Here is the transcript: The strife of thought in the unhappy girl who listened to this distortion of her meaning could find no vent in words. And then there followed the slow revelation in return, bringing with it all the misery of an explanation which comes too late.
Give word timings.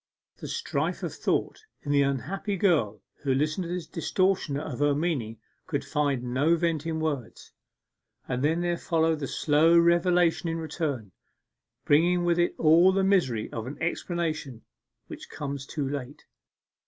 The 0.37 0.47
strife 0.47 1.03
of 1.03 1.13
thought 1.13 1.61
in 1.83 1.91
the 1.91 2.01
unhappy 2.01 2.57
girl 2.57 3.03
who 3.21 3.35
listened 3.35 3.65
to 3.65 3.69
this 3.69 3.85
distortion 3.85 4.57
of 4.59 4.79
her 4.79 4.95
meaning 4.95 5.37
could 5.67 5.85
find 5.85 6.23
no 6.23 6.55
vent 6.55 6.87
in 6.87 6.99
words. 6.99 7.51
And 8.27 8.43
then 8.43 8.61
there 8.61 8.79
followed 8.79 9.19
the 9.19 9.27
slow 9.27 9.77
revelation 9.77 10.49
in 10.49 10.57
return, 10.57 11.11
bringing 11.85 12.23
with 12.25 12.39
it 12.39 12.55
all 12.57 12.91
the 12.91 13.03
misery 13.03 13.51
of 13.51 13.67
an 13.67 13.77
explanation 13.79 14.63
which 15.05 15.29
comes 15.29 15.67
too 15.67 15.87
late. 15.87 16.25